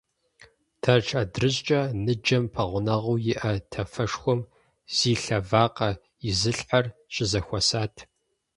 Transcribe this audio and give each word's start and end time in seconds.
Тэрч 0.81 1.07
адрыщӀкӀэ 1.21 1.81
ныджэм 2.05 2.45
пэгъунэгъуу 2.53 3.17
иӀэ 3.31 3.51
тафэшхуэм 3.71 4.41
зи 4.95 5.11
лъэ 5.21 5.37
вакъэ 5.49 5.91
изылъхьэр 6.29 6.85
щызэхуэсат. 7.13 7.95